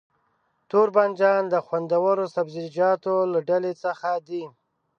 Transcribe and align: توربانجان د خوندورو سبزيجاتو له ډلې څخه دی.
توربانجان 0.69 1.41
د 1.49 1.55
خوندورو 1.65 2.25
سبزيجاتو 2.35 3.15
له 3.33 3.39
ډلې 3.49 3.73
څخه 3.83 4.09
دی. 4.27 4.43